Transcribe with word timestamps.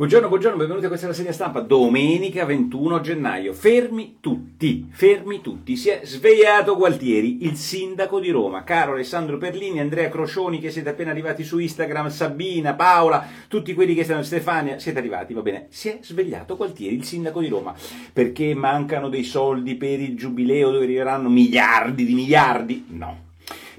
Buongiorno, 0.00 0.28
buongiorno, 0.28 0.56
benvenuti 0.56 0.86
a 0.86 0.88
questa 0.88 1.08
rassegna 1.08 1.30
stampa. 1.30 1.60
Domenica 1.60 2.46
21 2.46 3.02
gennaio. 3.02 3.52
Fermi 3.52 4.16
tutti, 4.18 4.88
fermi 4.90 5.42
tutti. 5.42 5.76
Si 5.76 5.90
è 5.90 6.00
svegliato 6.04 6.74
Gualtieri, 6.74 7.44
il 7.44 7.54
sindaco 7.56 8.18
di 8.18 8.30
Roma. 8.30 8.64
Caro 8.64 8.92
Alessandro 8.92 9.36
Perlini, 9.36 9.78
Andrea 9.78 10.08
Crocioni, 10.08 10.58
che 10.58 10.70
siete 10.70 10.88
appena 10.88 11.10
arrivati 11.10 11.44
su 11.44 11.58
Instagram, 11.58 12.08
Sabina, 12.08 12.72
Paola, 12.72 13.26
tutti 13.46 13.74
quelli 13.74 13.94
che 13.94 14.04
stanno, 14.04 14.22
Stefania, 14.22 14.78
siete 14.78 15.00
arrivati, 15.00 15.34
va 15.34 15.42
bene. 15.42 15.66
Si 15.68 15.90
è 15.90 15.98
svegliato 16.00 16.56
Gualtieri, 16.56 16.94
il 16.94 17.04
sindaco 17.04 17.40
di 17.40 17.48
Roma, 17.48 17.74
perché 18.10 18.54
mancano 18.54 19.10
dei 19.10 19.24
soldi 19.24 19.74
per 19.74 20.00
il 20.00 20.16
giubileo 20.16 20.70
dove 20.70 20.84
arriveranno 20.84 21.28
miliardi 21.28 22.06
di 22.06 22.14
miliardi? 22.14 22.86
No 22.88 23.28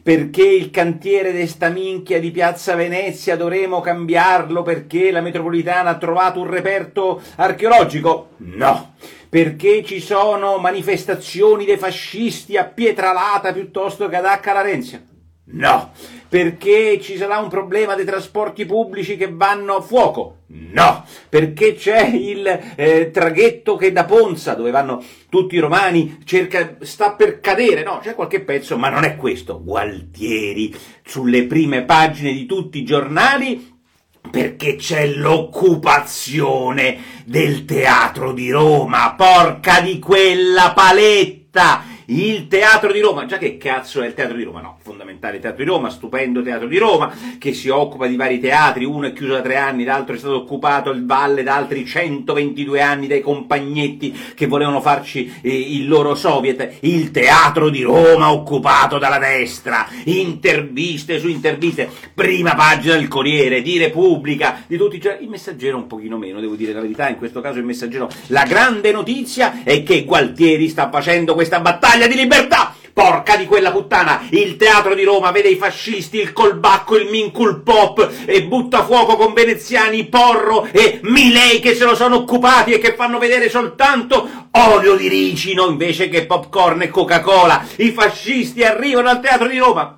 perché 0.04 0.44
il 0.44 0.72
cantiere 0.72 1.32
di 1.32 1.46
sta 1.46 1.70
minchia 1.70 2.20
di 2.20 2.32
Piazza 2.32 2.76
Venezia 2.76 3.36
dovremo 3.36 3.82
cambiarlo 3.82 4.64
perché 4.64 5.12
la 5.12 5.22
metropolitana 5.22 5.92
ha 5.92 5.98
trovato 5.98 6.40
un 6.40 6.50
reperto 6.50 7.22
archeologico? 7.36 8.32
No. 8.38 8.96
Perché 9.30 9.84
ci 9.84 10.02
sono 10.02 10.58
manifestazioni 10.58 11.66
dei 11.66 11.78
fascisti 11.78 12.58
a 12.58 12.66
Pietralata 12.66 13.54
piuttosto 13.54 14.10
che 14.10 14.16
ad 14.16 14.26
Acca 14.26 14.54
Larenzia? 14.54 15.02
No. 15.54 15.92
Perché 16.28 17.00
ci 17.00 17.18
sarà 17.18 17.38
un 17.38 17.50
problema 17.50 17.96
dei 17.96 18.06
trasporti 18.06 18.66
pubblici 18.66 19.18
che 19.18 19.32
vanno 19.32 19.76
a 19.76 19.82
fuoco? 19.82 20.38
No. 20.54 21.06
Perché 21.30 21.76
c'è 21.76 22.08
il 22.08 22.74
eh, 22.76 23.10
traghetto 23.12 23.76
che 23.76 23.92
da 23.92 24.06
Ponza, 24.06 24.54
dove 24.54 24.72
vanno 24.72 25.04
tutti 25.30 25.56
i 25.56 25.60
romani, 25.60 26.20
cerca, 26.26 26.78
sta 26.82 27.14
per 27.14 27.40
cadere? 27.40 27.84
No, 27.84 28.00
c'è 28.02 28.16
qualche 28.16 28.42
pezzo, 28.42 28.78
ma 28.78 28.90
non 28.90 29.04
è 29.04 29.16
questo. 29.16 29.64
Gualtieri, 29.64 30.76
sulle 31.04 31.46
prime 31.46 31.84
pagine 31.84 32.34
di 32.34 32.46
tutti 32.46 32.80
i 32.80 32.86
giornali, 32.86 33.80
perché 34.30 34.76
c'è 34.76 35.08
l'occupazione 35.08 36.98
del 37.26 37.66
teatro 37.66 38.34
di 38.34 38.52
Roma, 38.52 39.14
porca 39.16 39.82
di 39.82 40.00
quella 40.00 40.74
paletta! 40.76 41.91
Il 42.12 42.48
Teatro 42.48 42.92
di 42.92 43.00
Roma, 43.00 43.26
già 43.26 43.38
che 43.38 43.58
cazzo 43.58 44.02
è 44.02 44.08
il 44.08 44.14
Teatro 44.14 44.36
di 44.36 44.44
Roma? 44.44 44.60
No, 44.60 44.78
fondamentale 44.82 45.40
Teatro 45.40 45.64
di 45.64 45.70
Roma, 45.70 45.90
stupendo 45.90 46.42
Teatro 46.42 46.68
di 46.68 46.78
Roma, 46.78 47.14
che 47.40 47.54
si 47.54 47.70
occupa 47.70 48.06
di 48.08 48.18
vari 48.18 48.40
teatri, 48.40 48.84
uno 48.84 49.08
è 49.08 49.14
chiuso 49.14 49.34
da 49.34 49.42
tre 49.42 49.56
anni, 49.56 49.86
l'altro 49.86 50.16
è 50.16 50.18
stato 50.18 50.36
occupato 50.36 50.90
il 50.90 51.06
Valle 51.06 51.44
da 51.44 51.56
altri 51.56 51.86
122 51.86 52.82
anni 52.82 53.08
dai 53.08 53.22
compagnetti 53.22 54.34
che 54.36 54.48
volevano 54.48 54.82
farci 54.82 55.34
eh, 55.42 55.58
il 55.58 55.88
loro 55.88 56.14
soviet, 56.16 56.80
il 56.82 57.12
Teatro 57.12 57.70
di 57.70 57.82
Roma 57.82 58.34
occupato 58.34 58.98
dalla 58.98 59.18
destra, 59.18 59.88
interviste 60.04 61.18
su 61.18 61.30
interviste, 61.30 61.90
prima 62.14 62.56
pagina 62.56 62.96
del 62.96 63.08
Corriere, 63.08 63.62
di 63.62 63.78
Repubblica, 63.78 64.64
di 64.68 64.76
tutti, 64.76 65.00
cioè 65.00 65.18
il 65.22 65.30
messaggero 65.30 65.78
un 65.78 65.88
pochino 65.88 66.18
meno, 66.18 66.42
devo 66.42 66.56
dire 66.56 66.74
la 66.74 66.82
verità, 66.82 67.08
in 67.08 67.16
questo 67.16 67.40
caso 67.40 67.58
il 67.60 67.66
messaggero, 67.66 68.10
la 68.28 68.44
grande 68.44 68.92
notizia 68.92 69.64
è 69.64 69.82
che 69.84 70.04
Gualtieri 70.04 70.68
sta 70.68 70.90
facendo 70.90 71.36
questa 71.36 71.62
battaglia 71.62 72.00
battaglia 72.02 72.08
di 72.08 72.16
libertà! 72.16 72.76
Porca 72.94 73.38
di 73.38 73.46
quella 73.46 73.72
puttana! 73.72 74.28
Il 74.32 74.58
teatro 74.58 74.96
di 74.96 75.04
Roma 75.04 75.32
vede 75.32 75.50
i 75.50 75.56
fascisti, 75.56 76.18
il 76.18 76.34
colbacco, 76.34 76.98
il 76.98 77.10
mincul 77.10 77.62
pop 77.62 78.26
e 78.26 78.44
butta 78.44 78.84
fuoco 78.84 79.16
con 79.16 79.34
veneziani, 79.34 80.08
Porro 80.08 80.66
e 80.72 81.00
Milei 81.04 81.60
che 81.60 81.76
se 81.76 81.86
lo 81.86 81.96
sono 81.96 82.18
occupati 82.18 82.74
e 82.74 82.80
che 82.80 82.96
fanno 82.96 83.18
vedere 83.18 83.50
soltanto 83.50 84.50
olio 84.52 84.96
di 84.96 85.08
ricino 85.08 85.68
invece 85.68 86.10
che 86.10 86.26
popcorn 86.26 86.82
e 86.82 86.90
Coca-Cola. 86.90 87.66
I 87.78 87.92
fascisti 87.92 88.64
arrivano 88.64 89.10
al 89.10 89.22
teatro 89.22 89.48
di 89.48 89.58
Roma. 89.58 89.98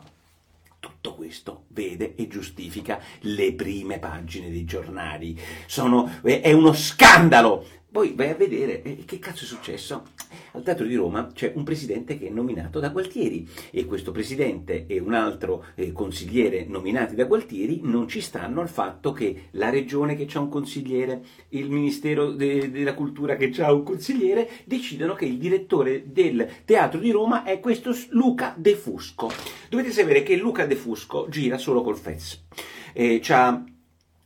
Tutto 0.80 1.16
questo 1.16 1.64
vede 1.70 2.14
e 2.16 2.28
giustifica 2.28 3.00
le 3.22 3.54
prime 3.54 3.98
pagine 3.98 4.52
dei 4.52 4.66
giornali. 4.66 5.40
Sono, 5.66 6.20
è 6.22 6.52
uno 6.52 6.74
scandalo! 6.74 7.66
Poi 7.94 8.13
vai 8.16 8.30
a 8.31 8.33
vedere 8.33 8.81
eh, 8.81 9.03
che 9.05 9.19
cazzo 9.19 9.44
è 9.44 9.47
successo. 9.47 10.05
Al 10.53 10.63
Teatro 10.63 10.88
di 10.88 10.95
Roma 10.95 11.30
c'è 11.31 11.52
un 11.53 11.63
presidente 11.63 12.17
che 12.17 12.25
è 12.25 12.31
nominato 12.31 12.80
da 12.80 12.89
Gualtieri 12.89 13.47
e 13.69 13.85
questo 13.85 14.11
presidente 14.11 14.85
e 14.88 15.00
un 15.00 15.13
altro 15.13 15.66
eh, 15.75 15.91
consigliere 15.91 16.66
nominati 16.66 17.13
da 17.13 17.25
Gualtieri 17.25 17.81
non 17.84 18.07
ci 18.07 18.19
stanno 18.19 18.62
al 18.62 18.69
fatto 18.69 19.12
che 19.12 19.50
la 19.51 19.69
regione 19.69 20.16
che 20.16 20.28
ha 20.34 20.40
un 20.40 20.50
consigliere, 20.50 21.23
il 21.50 21.69
Ministero 21.69 22.31
de- 22.31 22.72
della 22.72 22.95
Cultura 22.95 23.35
che 23.35 23.53
ha 23.62 23.72
un 23.72 23.84
consigliere, 23.84 24.50
decidono 24.66 25.13
che 25.13 25.25
il 25.25 25.38
direttore 25.38 26.12
del 26.12 26.50
Teatro 26.66 27.00
di 27.00 27.12
Roma 27.12 27.44
è 27.44 27.59
questo 27.59 27.95
Luca 28.09 28.56
De 28.57 28.73
Fusco. 28.73 29.29
Dovete 29.69 29.91
sapere 29.91 30.23
che 30.23 30.35
Luca 30.35 30.66
De 30.66 30.75
Fusco 30.75 31.28
gira 31.29 31.59
solo 31.59 31.84
col 31.84 31.97
Fez. 31.97 32.44
Eh, 32.91 33.19
c'ha 33.22 33.63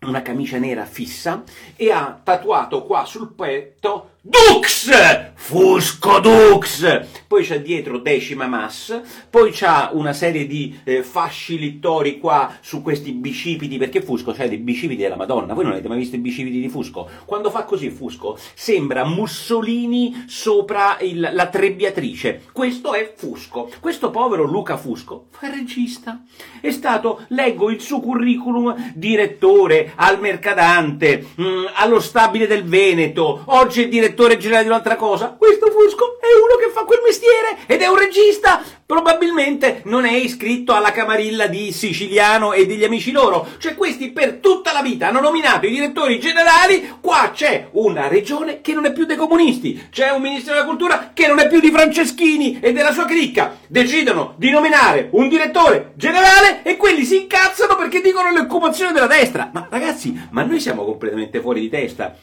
una 0.08 0.22
camicia 0.22 0.58
nera 0.58 0.86
fissa 0.86 1.44
e 1.76 1.92
ha 1.92 2.20
tatuato 2.24 2.84
qua 2.84 3.06
sul 3.06 3.34
petto 3.34 4.16
Dux! 4.30 4.92
Fusco 5.36 6.20
Dux! 6.20 7.06
Poi 7.28 7.44
c'è 7.44 7.62
dietro 7.62 8.00
Decima 8.00 8.48
Mass, 8.48 9.00
poi 9.30 9.52
c'ha 9.54 9.92
una 9.94 10.12
serie 10.12 10.48
di 10.48 10.78
eh, 10.84 11.04
fasci 11.04 11.58
littori 11.58 12.20
qua 12.20 12.58
su 12.62 12.82
questi 12.82 13.12
bicipiti, 13.12 13.78
perché 13.78 14.02
Fusco 14.02 14.34
c'ha 14.34 14.48
dei 14.48 14.58
bicipiti 14.58 15.02
della 15.02 15.16
Madonna, 15.16 15.54
voi 15.54 15.64
non 15.64 15.74
avete 15.74 15.88
mai 15.88 15.98
visto 15.98 16.16
i 16.16 16.20
bicipiti 16.20 16.60
di 16.60 16.70
Fusco? 16.70 17.08
Quando 17.26 17.50
fa 17.50 17.64
così 17.64 17.90
Fusco 17.90 18.38
sembra 18.54 19.06
Mussolini 19.06 20.26
sopra 20.28 20.98
il, 21.00 21.30
la 21.32 21.48
trebbiatrice, 21.48 22.44
questo 22.52 22.94
è 22.94 23.14
Fusco, 23.16 23.70
questo 23.80 24.10
povero 24.10 24.44
Luca 24.44 24.78
Fusco 24.78 25.28
fa 25.30 25.48
il 25.48 25.54
regista, 25.54 26.24
è 26.60 26.72
stato, 26.72 27.26
leggo 27.30 27.70
il 27.70 27.80
suo 27.80 28.00
curriculum, 28.00 28.94
direttore, 28.96 29.94
al 29.96 30.20
Mercadante, 30.20 31.28
mh, 31.36 31.44
mm, 31.44 31.66
allo 31.76 32.00
Stabile 32.00 32.48
del 32.48 32.64
Veneto, 32.64 33.44
oggi 33.46 33.84
è 33.84 33.88
direttore 33.88 34.16
direttore 34.18 34.38
generale 34.38 34.64
di 34.64 34.70
un'altra 34.70 34.96
cosa. 34.96 35.36
Questo 35.38 35.68
Fusco 35.68 36.18
è 36.20 36.26
uno 36.44 36.58
che 36.60 36.72
fa 36.74 36.84
quel 36.86 37.02
mestiere 37.06 37.58
ed 37.68 37.82
è 37.82 37.88
un 37.88 37.98
regista. 37.98 38.64
Probabilmente 38.84 39.82
non 39.86 40.06
è 40.06 40.14
iscritto 40.14 40.74
alla 40.74 40.92
camarilla 40.92 41.46
di 41.46 41.72
Siciliano 41.72 42.54
e 42.54 42.66
degli 42.66 42.84
amici 42.84 43.12
loro. 43.12 43.46
Cioè 43.60 43.76
questi 43.76 44.10
per 44.10 44.36
tutta 44.36 44.74
la 44.74 44.82
vita 44.82 45.08
hanno 45.08 45.20
nominato 45.20 45.68
i 45.68 45.72
direttori 45.72 46.20
generali. 46.20 46.96
Qua 47.00 47.32
c'è 47.34 47.68
una 47.74 48.08
regione 48.08 48.62
che 48.62 48.74
non 48.74 48.86
è 48.86 48.94
più 48.94 49.06
dei 49.06 49.18
comunisti. 49.18 49.88
C'è 49.92 50.10
un 50.10 50.22
ministro 50.22 50.54
della 50.54 50.66
cultura 50.66 51.12
che 51.14 51.28
non 51.28 51.40
è 51.40 51.48
più 51.48 51.60
di 51.60 51.70
Franceschini 51.70 52.60
e 52.60 52.74
della 52.74 52.94
sua 52.94 53.06
cricca. 53.06 53.58
Decidono 53.68 54.34
di 54.38 54.50
nominare 54.50 55.10
un 55.12 55.28
direttore 55.30 55.92
generale 55.96 56.64
e 56.64 56.76
quelli 56.78 57.04
si 57.04 57.22
incazzano 57.22 57.76
perché 57.76 58.02
dicono 58.02 58.32
l'occupazione 58.32 58.94
della 58.94 59.08
destra. 59.08 59.52
Ma 59.54 59.68
ragazzi, 59.70 60.28
ma 60.32 60.44
noi 60.44 60.60
siamo 60.60 60.86
completamente 60.86 61.40
fuori 61.40 61.60
di 61.60 61.70
testa. 61.70 62.16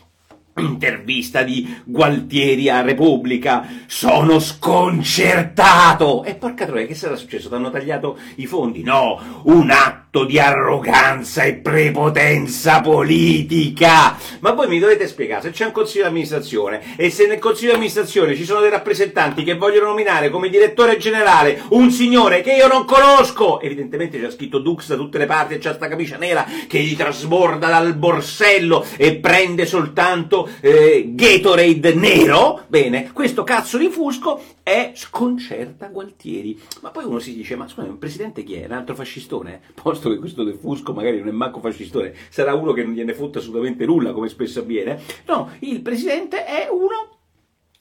Intervista 0.56 1.42
di 1.42 1.82
Gualtieri 1.84 2.68
a 2.68 2.80
Repubblica. 2.80 3.66
Sono 3.86 4.38
sconcertato! 4.38 6.22
E 6.24 6.34
porca 6.34 6.66
troia, 6.66 6.86
che 6.86 6.94
sarà 6.94 7.16
successo? 7.16 7.48
Ti 7.48 7.54
hanno 7.54 7.70
tagliato 7.70 8.16
i 8.36 8.46
fondi? 8.46 8.82
No, 8.82 9.42
un 9.44 9.70
atto 9.70 10.03
di 10.22 10.38
arroganza 10.38 11.42
e 11.42 11.54
prepotenza 11.54 12.80
politica! 12.80 14.16
Ma 14.38 14.52
voi 14.52 14.68
mi 14.68 14.78
dovete 14.78 15.08
spiegare, 15.08 15.42
se 15.42 15.50
c'è 15.50 15.64
un 15.64 15.72
consiglio 15.72 16.04
di 16.04 16.10
amministrazione 16.10 16.94
e 16.96 17.10
se 17.10 17.26
nel 17.26 17.40
consiglio 17.40 17.70
di 17.70 17.76
amministrazione 17.76 18.36
ci 18.36 18.44
sono 18.44 18.60
dei 18.60 18.70
rappresentanti 18.70 19.42
che 19.42 19.56
vogliono 19.56 19.88
nominare 19.88 20.30
come 20.30 20.48
direttore 20.48 20.96
generale 20.98 21.62
un 21.70 21.90
signore 21.90 22.42
che 22.42 22.52
io 22.52 22.68
non 22.68 22.84
conosco, 22.84 23.60
evidentemente 23.60 24.20
c'è 24.20 24.30
scritto 24.30 24.60
Dux 24.60 24.86
da 24.86 24.96
tutte 24.96 25.18
le 25.18 25.26
parti 25.26 25.54
e 25.54 25.58
c'è 25.58 25.74
sta 25.74 25.88
camicia 25.88 26.16
nera 26.16 26.46
che 26.68 26.78
gli 26.78 26.94
trasborda 26.94 27.66
dal 27.66 27.96
borsello 27.96 28.86
e 28.96 29.16
prende 29.16 29.66
soltanto 29.66 30.48
eh, 30.60 31.04
Gatorade 31.08 31.94
nero, 31.94 32.62
bene, 32.68 33.10
questo 33.12 33.42
cazzo 33.42 33.78
di 33.78 33.88
fusco 33.88 34.40
è 34.62 34.92
sconcerta 34.94 35.88
Gualtieri. 35.88 36.60
Ma 36.80 36.90
poi 36.90 37.04
uno 37.04 37.18
si 37.18 37.34
dice, 37.34 37.56
ma 37.56 37.68
scusa, 37.68 37.86
un 37.86 37.98
presidente 37.98 38.42
chi 38.44 38.54
è? 38.54 38.64
Un 38.64 38.72
altro 38.72 38.94
fascistone? 38.94 39.60
Posto 39.74 40.03
che 40.10 40.18
questo 40.18 40.44
del 40.44 40.54
fusco 40.54 40.92
magari 40.92 41.18
non 41.18 41.28
è 41.28 41.32
manco 41.32 41.60
fascistone, 41.60 42.14
sarà 42.30 42.54
uno 42.54 42.72
che 42.72 42.82
non 42.82 42.92
gliene 42.94 43.14
fotte 43.14 43.38
assolutamente 43.38 43.84
nulla, 43.86 44.12
come 44.12 44.28
spesso 44.28 44.60
avviene. 44.60 45.00
No, 45.26 45.50
il 45.60 45.80
presidente 45.80 46.44
è 46.44 46.68
uno 46.70 47.14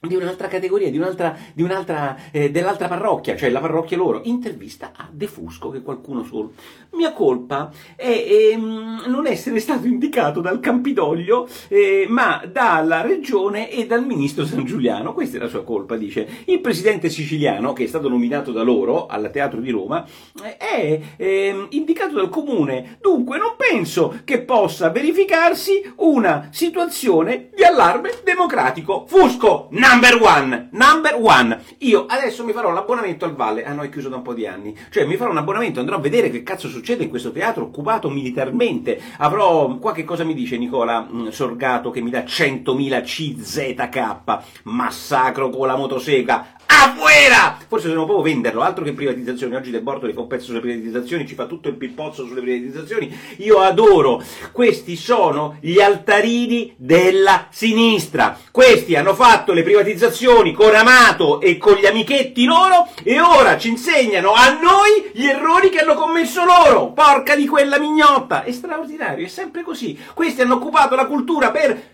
di 0.06 0.16
un'altra 0.16 0.50
categoria, 0.50 0.90
di 0.92 0.98
un'altra, 0.98 1.34
di 1.54 1.64
un'altra 1.64 2.18
eh, 2.32 2.52
dell'altra 2.52 2.90
parrocchia, 2.90 3.38
cioè 3.38 3.50
la 3.50 3.62
parrocchia 3.62 3.96
loro, 3.96 4.20
intervista 4.26 4.92
a 4.94 5.08
De 5.10 5.28
Fusco, 5.28 5.70
che 5.70 5.82
qualcuno 5.82 6.26
solo. 6.26 6.52
Mia 6.92 7.14
colpa 7.14 7.72
è 7.96 8.52
ehm, 8.52 9.06
non 9.08 9.28
essere 9.28 9.60
stato 9.62 9.88
indicato 9.88 10.42
dal 10.42 10.60
Campidoglio, 10.60 11.48
eh, 11.70 12.06
ma 12.10 12.44
dalla 12.52 13.02
regione 13.02 13.72
e 13.72 13.86
dal 13.86 14.06
ministro 14.06 14.46
San 14.46 14.66
Giuliano. 14.66 15.14
Questa 15.14 15.38
è 15.38 15.40
la 15.40 15.48
sua 15.48 15.64
colpa, 15.64 15.96
dice. 15.96 16.28
Il 16.46 16.60
presidente 16.60 17.10
siciliano, 17.10 17.72
che 17.72 17.86
è 17.86 17.88
stato 17.88 18.10
nominato 18.10 18.52
da 18.52 18.62
loro 18.62 19.06
al 19.06 19.32
Teatro 19.32 19.62
di 19.62 19.72
Roma, 19.72 20.06
eh, 20.44 20.58
è 20.58 21.00
ehm, 21.16 21.68
indicato 21.70 22.16
dal 22.16 22.30
comune. 22.30 22.98
Dunque 23.00 23.38
non 23.38 23.56
penso 23.56 24.20
che 24.26 24.42
possa 24.42 24.90
verificarsi 24.90 25.82
una 25.98 26.50
situazione 26.52 27.52
di 27.56 27.64
allarme 27.64 28.10
democratico. 28.22 29.06
Fusco, 29.08 29.70
no! 29.72 29.92
Number 29.94 30.20
one, 30.20 30.70
number 30.72 31.16
one. 31.20 31.62
Io 31.80 32.08
adesso 32.08 32.44
mi 32.44 32.52
farò 32.52 32.72
l'abbonamento 32.72 33.26
al 33.26 33.36
Valle, 33.36 33.64
ah 33.64 33.74
no 33.74 33.84
è 33.84 33.90
chiuso 33.90 34.10
da 34.10 34.16
un 34.16 34.22
po' 34.24 34.34
di 34.34 34.48
anni, 34.48 34.76
cioè 34.90 35.06
mi 35.06 35.18
farò 35.18 35.30
un 35.30 35.38
abbonamento, 35.38 35.80
andrò 35.80 35.98
a 35.98 36.00
vedere 36.00 36.32
che 36.32 36.42
cazzo 36.42 36.68
succede 36.68 37.04
in 37.04 37.10
questo 37.10 37.32
teatro 37.32 37.66
occupato 37.66 38.10
militarmente, 38.10 39.00
avrò, 39.18 39.78
qua 39.78 39.94
che 39.94 40.04
cosa 40.04 40.24
mi 40.24 40.34
dice 40.34 40.58
Nicola 40.58 41.08
mm, 41.10 41.28
Sorgato 41.28 41.92
che 41.92 42.02
mi 42.02 42.10
dà 42.10 42.22
100.000 42.22 43.04
CZK, 43.04 44.62
massacro 44.64 45.50
con 45.50 45.68
la 45.68 45.76
motosega, 45.76 46.48
afuera! 46.84 47.58
Forse 47.68 47.90
se 47.90 47.94
non 47.94 48.06
può 48.06 48.22
venderlo, 48.22 48.62
altro 48.62 48.84
che 48.84 48.94
privatizzazioni. 48.94 49.56
Oggi 49.56 49.72
De 49.72 49.82
Bortoli 49.82 50.14
fa 50.14 50.22
un 50.22 50.28
pezzo 50.28 50.46
sulle 50.46 50.60
privatizzazioni, 50.60 51.28
ci 51.28 51.36
fa 51.36 51.46
tutto 51.46 51.70
il 51.70 51.76
pippozzo 51.76 52.26
sulle 52.26 52.42
privatizzazioni. 52.42 53.16
Io 53.38 53.60
adoro. 53.60 54.22
Questi 54.52 54.96
sono 54.96 55.58
gli 55.60 55.80
altarini 55.80 56.74
della 56.78 57.48
sinistra. 57.50 58.38
Questi 58.52 58.96
hanno 58.96 59.16
fatto 59.16 59.54
le 59.54 59.64
privatizzazioni 59.64 60.54
con 60.54 60.76
Amato 60.76 61.42
e 61.42 61.58
con 61.58 61.76
gli 61.76 61.86
amichetti 61.86 62.46
loro 62.46 62.90
e 63.04 63.20
ora 63.20 63.58
ci 63.58 63.70
insegnano 63.70 64.34
a 64.34 64.52
noi 64.52 65.12
gli 65.14 65.26
errori 65.26 65.70
che 65.70 65.80
hanno 65.80 65.96
commesso 65.96 66.44
loro. 66.44 66.92
Porca 66.92 67.36
di 67.36 67.48
quella 67.48 67.80
mignotta! 67.80 68.44
È 68.44 68.52
straordinario, 68.52 69.26
è 69.26 69.30
sempre 69.30 69.64
così. 69.64 69.98
Questi 70.14 70.42
hanno 70.42 70.56
occupato 70.56 70.96
la 70.96 71.08
cultura 71.08 71.52
per 71.52 71.92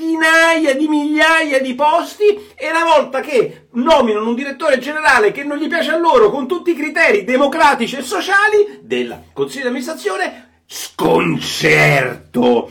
centinaia 0.00 0.74
di 0.74 0.88
migliaia 0.88 1.60
di 1.60 1.74
posti 1.74 2.24
e 2.54 2.70
una 2.70 2.84
volta 2.84 3.20
che 3.20 3.66
nominano 3.72 4.30
un 4.30 4.34
direttore 4.34 4.78
generale 4.78 5.30
che 5.30 5.44
non 5.44 5.58
gli 5.58 5.68
piace 5.68 5.90
a 5.90 5.98
loro 5.98 6.30
con 6.30 6.48
tutti 6.48 6.70
i 6.70 6.74
criteri 6.74 7.24
democratici 7.24 7.96
e 7.96 8.02
sociali 8.02 8.80
del 8.80 9.24
Consiglio 9.34 9.64
di 9.64 9.68
amministrazione, 9.68 10.62
sconcerto, 10.66 12.70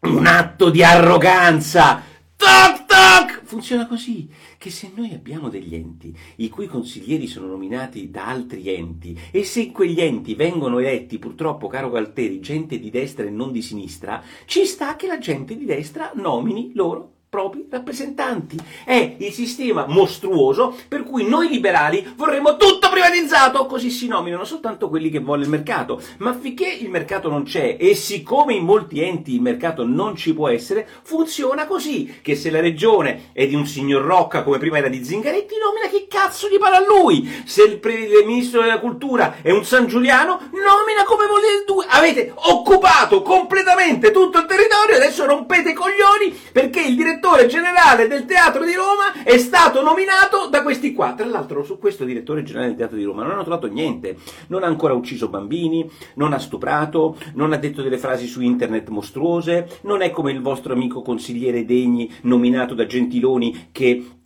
un 0.00 0.26
atto 0.26 0.68
di 0.68 0.84
arroganza. 0.84 2.02
Toc 2.36 2.84
toc! 2.84 3.40
Funziona 3.44 3.86
così, 3.86 4.28
che 4.60 4.68
se 4.68 4.90
noi 4.94 5.14
abbiamo 5.14 5.48
degli 5.48 5.74
enti 5.74 6.14
i 6.36 6.50
cui 6.50 6.66
consiglieri 6.66 7.26
sono 7.26 7.46
nominati 7.46 8.10
da 8.10 8.26
altri 8.26 8.68
enti 8.68 9.18
e 9.30 9.42
se 9.42 9.62
in 9.62 9.72
quegli 9.72 10.02
enti 10.02 10.34
vengono 10.34 10.80
eletti, 10.80 11.18
purtroppo, 11.18 11.66
caro 11.66 11.88
Galteri, 11.88 12.40
gente 12.40 12.78
di 12.78 12.90
destra 12.90 13.24
e 13.24 13.30
non 13.30 13.52
di 13.52 13.62
sinistra, 13.62 14.22
ci 14.44 14.66
sta 14.66 14.96
che 14.96 15.06
la 15.06 15.16
gente 15.16 15.56
di 15.56 15.64
destra 15.64 16.12
nomini 16.14 16.72
loro 16.74 17.19
propri 17.30 17.64
rappresentanti. 17.70 18.58
È 18.84 19.14
il 19.18 19.32
sistema 19.32 19.86
mostruoso 19.86 20.76
per 20.88 21.04
cui 21.04 21.28
noi 21.28 21.48
liberali 21.48 22.12
vorremmo 22.16 22.56
tutto 22.56 22.90
privatizzato, 22.90 23.66
così 23.66 23.88
si 23.88 24.08
nominano 24.08 24.44
soltanto 24.44 24.88
quelli 24.88 25.10
che 25.10 25.20
vuole 25.20 25.44
il 25.44 25.48
mercato. 25.48 26.02
Ma 26.18 26.34
finché 26.34 26.68
il 26.68 26.90
mercato 26.90 27.28
non 27.28 27.44
c'è 27.44 27.76
e 27.78 27.94
siccome 27.94 28.54
in 28.54 28.64
molti 28.64 29.00
enti 29.00 29.34
il 29.34 29.42
mercato 29.42 29.86
non 29.86 30.16
ci 30.16 30.34
può 30.34 30.48
essere, 30.48 30.88
funziona 31.02 31.66
così, 31.66 32.18
che 32.20 32.34
se 32.34 32.50
la 32.50 32.58
regione 32.58 33.30
è 33.32 33.46
di 33.46 33.54
un 33.54 33.64
signor 33.64 34.02
Rocca 34.02 34.42
come 34.42 34.58
prima 34.58 34.78
era 34.78 34.88
di 34.88 35.04
Zingaretti, 35.04 35.54
nomina 35.56 35.86
chi 35.86 36.08
cazzo 36.08 36.48
gli 36.48 36.58
pare 36.58 36.76
a 36.76 36.84
lui. 36.84 37.30
Se 37.44 37.62
il, 37.62 37.78
pre- 37.78 37.94
il 37.94 38.26
ministro 38.26 38.60
della 38.60 38.80
cultura 38.80 39.36
è 39.40 39.52
un 39.52 39.64
San 39.64 39.86
Giuliano, 39.86 40.50
nomina 40.50 41.04
come 41.06 41.26
volete 41.26 41.62
due. 41.64 41.86
Avete 41.88 42.32
occupato 42.34 43.22
completamente 43.22 44.10
tutto 44.10 44.38
il 44.38 44.46
territorio, 44.46 44.96
adesso 44.96 45.24
rompete 45.26 45.70
i 45.70 45.74
coglioni 45.74 46.36
perché 46.50 46.80
il 46.80 46.96
direttore 46.96 47.18
direttore 47.20 47.46
generale 47.48 48.06
del 48.06 48.24
Teatro 48.24 48.64
di 48.64 48.72
Roma 48.72 49.22
è 49.22 49.36
stato 49.36 49.82
nominato 49.82 50.48
da 50.48 50.62
questi 50.62 50.94
qua. 50.94 51.12
Tra 51.12 51.26
l'altro 51.26 51.62
su 51.62 51.78
questo 51.78 52.06
direttore 52.06 52.42
generale 52.42 52.68
del 52.68 52.78
Teatro 52.78 52.96
di 52.96 53.04
Roma 53.04 53.22
non 53.22 53.32
hanno 53.32 53.42
trovato 53.42 53.66
niente, 53.66 54.16
non 54.46 54.62
ha 54.62 54.66
ancora 54.66 54.94
ucciso 54.94 55.28
bambini, 55.28 55.88
non 56.14 56.32
ha 56.32 56.38
stuprato, 56.38 57.18
non 57.34 57.52
ha 57.52 57.58
detto 57.58 57.82
delle 57.82 57.98
frasi 57.98 58.26
su 58.26 58.40
internet 58.40 58.88
mostruose, 58.88 59.80
non 59.82 60.00
è 60.00 60.10
come 60.10 60.32
il 60.32 60.40
vostro 60.40 60.72
amico 60.72 61.02
consigliere 61.02 61.66
Degni 61.66 62.10
nominato 62.22 62.72
da 62.72 62.86
Gentiloni 62.86 63.68
che 63.70 64.19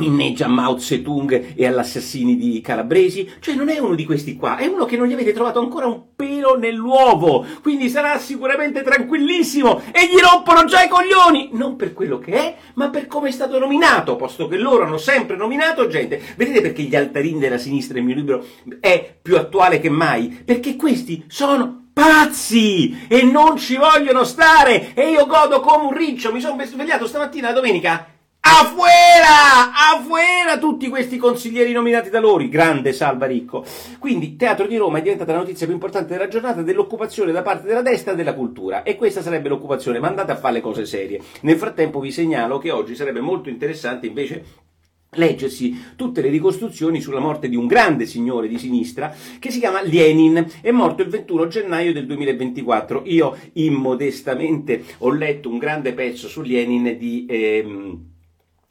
inneggia 0.00 0.44
a 0.44 0.48
Mao 0.48 0.76
Zedong 0.76 1.54
e 1.54 1.66
all'assassini 1.66 2.36
di 2.36 2.60
Calabresi, 2.60 3.30
cioè 3.40 3.54
non 3.54 3.70
è 3.70 3.78
uno 3.78 3.94
di 3.94 4.04
questi 4.04 4.36
qua, 4.36 4.56
è 4.56 4.66
uno 4.66 4.84
che 4.84 4.96
non 4.96 5.06
gli 5.06 5.14
avete 5.14 5.32
trovato 5.32 5.58
ancora 5.58 5.86
un 5.86 6.14
pelo 6.14 6.58
nell'uovo, 6.58 7.46
quindi 7.62 7.88
sarà 7.88 8.18
sicuramente 8.18 8.82
tranquillissimo 8.82 9.80
e 9.92 10.06
gli 10.12 10.18
rompono 10.20 10.64
già 10.64 10.82
i 10.82 10.88
coglioni, 10.88 11.50
non 11.52 11.76
per 11.76 11.94
quello 11.94 12.18
che 12.18 12.32
è, 12.32 12.56
ma 12.74 12.90
per 12.90 13.06
come 13.06 13.28
è 13.28 13.32
stato 13.32 13.58
nominato, 13.58 14.16
posto 14.16 14.48
che 14.48 14.58
loro 14.58 14.84
hanno 14.84 14.98
sempre 14.98 15.36
nominato 15.36 15.86
gente. 15.86 16.20
Vedete 16.36 16.60
perché 16.60 16.82
gli 16.82 16.96
altarini 16.96 17.38
della 17.38 17.58
sinistra, 17.58 17.98
il 17.98 18.04
mio 18.04 18.14
libro, 18.14 18.44
è 18.80 19.16
più 19.22 19.36
attuale 19.38 19.80
che 19.80 19.88
mai? 19.88 20.42
Perché 20.44 20.76
questi 20.76 21.24
sono 21.28 21.84
pazzi 21.94 23.06
e 23.08 23.22
non 23.22 23.56
ci 23.56 23.76
vogliono 23.76 24.24
stare 24.24 24.92
e 24.92 25.08
io 25.08 25.24
godo 25.24 25.60
come 25.60 25.86
un 25.86 25.96
riccio, 25.96 26.30
mi 26.30 26.42
sono 26.42 26.62
svegliato 26.62 27.06
stamattina 27.06 27.48
la 27.48 27.54
domenica 27.54 28.10
Afuera! 28.48 29.72
Afuera 29.92 30.56
tutti 30.60 30.88
questi 30.88 31.16
consiglieri 31.16 31.72
nominati 31.72 32.10
da 32.10 32.20
loro, 32.20 32.46
grande 32.48 32.92
Salva 32.92 33.26
Ricco. 33.26 33.64
Quindi 33.98 34.36
Teatro 34.36 34.68
di 34.68 34.76
Roma 34.76 34.98
è 34.98 35.02
diventata 35.02 35.32
la 35.32 35.38
notizia 35.38 35.66
più 35.66 35.74
importante 35.74 36.12
della 36.12 36.28
giornata 36.28 36.62
dell'occupazione 36.62 37.32
da 37.32 37.42
parte 37.42 37.66
della 37.66 37.82
destra 37.82 38.14
della 38.14 38.34
cultura 38.34 38.84
e 38.84 38.94
questa 38.94 39.20
sarebbe 39.20 39.48
l'occupazione, 39.48 39.98
ma 39.98 40.06
andate 40.06 40.30
a 40.30 40.36
fare 40.36 40.54
le 40.54 40.60
cose 40.60 40.86
serie. 40.86 41.20
Nel 41.40 41.56
frattempo 41.56 41.98
vi 41.98 42.12
segnalo 42.12 42.58
che 42.58 42.70
oggi 42.70 42.94
sarebbe 42.94 43.18
molto 43.18 43.48
interessante 43.48 44.06
invece 44.06 44.44
leggersi 45.10 45.94
tutte 45.96 46.20
le 46.20 46.28
ricostruzioni 46.28 47.00
sulla 47.00 47.18
morte 47.18 47.48
di 47.48 47.56
un 47.56 47.66
grande 47.66 48.06
signore 48.06 48.46
di 48.46 48.58
sinistra 48.58 49.12
che 49.40 49.50
si 49.50 49.58
chiama 49.58 49.82
Lenin, 49.82 50.46
è 50.60 50.70
morto 50.70 51.02
il 51.02 51.08
21 51.08 51.48
gennaio 51.48 51.92
del 51.92 52.06
2024. 52.06 53.02
Io 53.06 53.36
immodestamente 53.54 54.84
ho 54.98 55.10
letto 55.10 55.48
un 55.48 55.58
grande 55.58 55.94
pezzo 55.94 56.28
su 56.28 56.42
Lenin 56.42 56.96
di... 56.96 57.26
Ehm, 57.28 58.14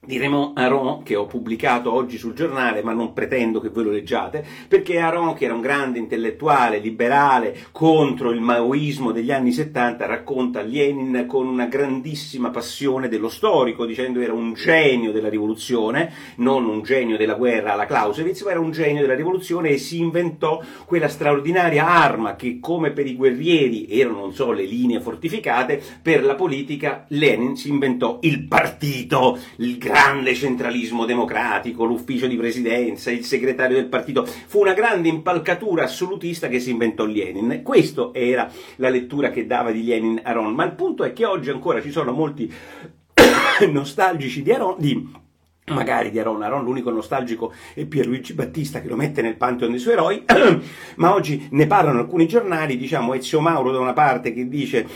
di 0.06 0.18
Raymond 0.18 0.58
Aron 0.58 1.04
che 1.04 1.16
ho 1.16 1.26
pubblicato 1.26 1.92
oggi 1.92 2.18
sul 2.18 2.34
giornale, 2.34 2.84
ma 2.84 2.94
non 2.94 3.14
pretendo 3.14 3.60
che 3.60 3.70
voi 3.70 3.86
lo 3.86 3.92
leggiate, 3.92 4.46
perché 4.68 5.00
Aron, 5.00 5.34
che 5.34 5.46
era 5.46 5.54
un 5.54 5.62
grande 5.62 6.00
intellettuale 6.00 6.78
liberale 6.78 7.58
contro 7.72 8.32
il 8.32 8.42
maoismo 8.42 9.12
degli 9.12 9.32
anni 9.32 9.52
70, 9.52 10.06
racconta 10.06 10.62
Lenin 10.62 11.26
con 11.28 11.48
una 11.48 11.66
grandissima 11.66 12.50
passione 12.52 13.08
dello 13.08 13.30
storico, 13.30 13.86
dicendo 13.86 14.22
era 14.22 14.34
un 14.34 14.54
genio 14.54 15.12
della 15.12 15.30
rivoluzione, 15.30 16.12
non 16.38 16.66
un 16.66 16.84
genio 16.84 17.18
della 17.18 17.36
guerra 17.36 17.74
alla 17.74 17.86
Clausewitz, 17.86 18.44
ma 18.44 18.52
era 18.52 18.60
un 18.60 18.72
genio 18.72 19.02
della 19.02 19.16
rivoluzione 19.16 19.70
e 19.70 19.78
si 19.78 20.00
inventò 20.00 20.62
quella 20.86 21.08
straordinaria 21.08 21.88
arma 21.88 22.36
che, 22.36 22.60
come 22.60 22.92
per 22.92 23.08
i 23.08 23.16
guerrieri 23.16 23.88
erano, 23.90 24.20
non 24.20 24.34
so, 24.34 24.52
le 24.52 24.66
linee 24.66 25.00
fortificate, 25.00 25.82
per 26.02 26.24
la 26.24 26.36
politica 26.36 27.06
Lenin 27.10 27.56
si 27.56 27.70
inventò 27.70 28.20
il 28.22 28.48
partito, 28.48 29.40
il 29.58 29.78
grande 29.78 29.95
grande 29.96 30.36
centralismo 30.36 31.06
democratico, 31.06 31.86
l'ufficio 31.86 32.28
di 32.28 32.36
presidenza, 32.36 33.12
il 33.12 33.24
segretario 33.24 33.78
del 33.78 33.88
partito. 33.88 34.26
Fu 34.26 34.60
una 34.60 34.74
grande 34.74 35.08
impalcatura 35.08 35.84
assolutista 35.86 36.50
che 36.50 36.60
si 36.60 36.72
inventò 36.72 37.06
Lenin. 37.06 37.62
Questa 37.64 38.10
era 38.12 38.52
la 38.76 38.90
lettura 38.90 39.30
che 39.30 39.48
dava 39.48 39.72
di 39.72 39.86
Lenin 39.86 40.20
a 40.22 40.34
Ron. 40.34 40.54
Ma 40.54 40.66
il 40.66 40.74
punto 40.74 41.06
è 41.06 41.14
che 41.14 41.24
oggi 41.24 41.50
ancora 41.50 41.82
ci 41.82 41.92
sono 41.92 42.12
molti 42.12 42.52
nostalgici 43.72 44.44
di 44.44 44.52
Aron, 44.52 44.76
di 44.78 45.24
magari 45.68 46.12
di 46.12 46.20
Aron, 46.20 46.44
Aron 46.44 46.64
l'unico 46.64 46.92
nostalgico 46.92 47.54
è 47.74 47.86
Pierluigi 47.86 48.34
Battista 48.34 48.82
che 48.82 48.90
lo 48.90 48.98
mette 48.98 49.22
nel 49.22 49.38
pantheon 49.38 49.72
dei 49.72 49.80
suoi 49.80 49.94
eroi, 49.94 50.26
ma 50.98 51.14
oggi 51.14 51.48
ne 51.52 51.68
parlano 51.68 52.00
alcuni 52.00 52.28
giornali, 52.28 52.78
diciamo 52.78 53.14
Ezio 53.14 53.40
Mauro 53.40 53.72
da 53.72 53.80
una 53.80 53.94
parte 53.94 54.34
che 54.34 54.48
dice 54.48 54.88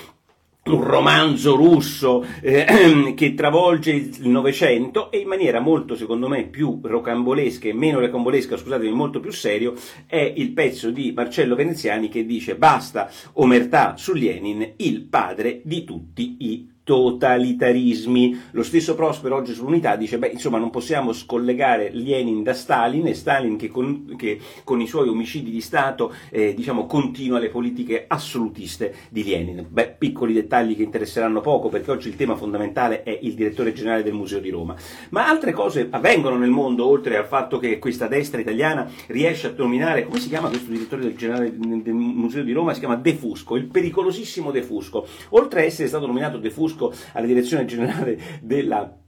un 0.75 0.83
romanzo 0.83 1.55
russo 1.55 2.25
eh, 2.41 3.13
che 3.15 3.33
travolge 3.33 3.91
il 3.91 4.29
Novecento 4.29 5.11
e 5.11 5.19
in 5.19 5.27
maniera 5.27 5.59
molto, 5.59 5.95
secondo 5.95 6.27
me, 6.27 6.45
più 6.45 6.79
rocambolesca 6.81 7.67
e 7.67 7.73
meno 7.73 7.99
rocambolesca, 7.99 8.57
scusatemi, 8.57 8.91
molto 8.91 9.19
più 9.19 9.31
serio, 9.31 9.73
è 10.05 10.33
il 10.35 10.51
pezzo 10.51 10.91
di 10.91 11.11
Marcello 11.15 11.55
Veneziani 11.55 12.09
che 12.09 12.25
dice 12.25 12.55
basta 12.55 13.09
omertà 13.33 13.95
su 13.97 14.13
Lenin, 14.13 14.73
il 14.77 15.01
padre 15.03 15.61
di 15.63 15.83
tutti 15.83 16.37
i 16.39 16.68
totalitarismi. 16.89 18.41
Lo 18.49 18.63
stesso 18.63 18.95
Prospero 18.95 19.35
oggi 19.35 19.53
sull'unità 19.53 19.95
dice, 19.95 20.17
beh, 20.17 20.29
insomma, 20.29 20.57
non 20.57 20.71
possiamo 20.71 21.13
scollegare 21.13 21.91
Lenin 21.93 22.41
da 22.41 22.55
Stalin 22.55 23.05
e 23.05 23.13
Stalin 23.13 23.57
che 23.57 23.67
con, 23.67 24.15
che 24.17 24.39
con 24.63 24.81
i 24.81 24.87
suoi 24.87 25.07
omicidi 25.07 25.51
di 25.51 25.61
Stato, 25.61 26.11
eh, 26.31 26.55
diciamo, 26.55 26.87
continua 26.87 27.37
le 27.37 27.49
politiche 27.49 28.05
assolutiste 28.07 28.95
di 29.11 29.23
Lenin. 29.23 29.67
Beh, 29.69 29.97
piccoli 29.99 30.33
dettagli 30.33 30.75
che 30.75 30.81
interesseranno 30.81 31.41
poco 31.41 31.69
perché 31.69 31.91
oggi 31.91 32.07
il 32.07 32.15
tema 32.15 32.35
fondamentale 32.35 33.03
è 33.03 33.19
il 33.21 33.35
direttore 33.35 33.71
generale 33.71 34.01
del 34.01 34.13
Museo 34.13 34.39
di 34.39 34.49
Roma. 34.49 34.75
Ma 35.09 35.27
altre 35.27 35.51
cose 35.51 35.89
avvengono 35.91 36.37
nel 36.37 36.49
mondo, 36.49 36.87
oltre 36.87 37.17
al 37.17 37.27
fatto 37.27 37.59
che 37.59 37.77
questa 37.77 38.07
destra 38.07 38.41
italiana 38.41 38.89
riesce 39.09 39.45
a 39.45 39.53
nominare, 39.55 40.05
come 40.05 40.17
si 40.17 40.27
chiama 40.27 40.47
questo 40.47 40.71
direttore 40.71 41.03
del, 41.03 41.15
generale, 41.15 41.55
del 41.55 41.93
Museo 41.93 42.41
di 42.41 42.51
Roma? 42.51 42.73
Si 42.73 42.79
chiama 42.79 42.95
De 42.95 43.13
Fusco, 43.13 43.55
il 43.57 43.65
pericolosissimo 43.65 44.49
De 44.49 44.63
Fusco. 44.63 45.05
Oltre 45.29 45.61
a 45.61 45.63
essere 45.65 45.87
stato 45.87 46.07
nominato 46.07 46.39
De 46.39 46.49
Fusco, 46.49 46.78
alla 47.13 47.27
direzione 47.27 47.65
generale 47.65 48.17
della 48.41 48.99